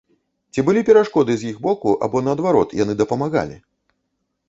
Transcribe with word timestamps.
Ці 0.55 0.63
былі 0.69 0.81
перашкоды 0.87 1.35
з 1.43 1.51
іх 1.53 1.61
боку 1.67 1.95
або, 2.07 2.25
наадварот, 2.31 2.77
яны 2.83 2.93
дапамагалі? 3.07 3.65